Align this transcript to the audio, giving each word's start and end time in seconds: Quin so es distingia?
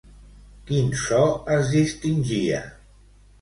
Quin 0.71 0.87
so 1.01 1.19
es 1.57 1.69
distingia? 1.75 2.63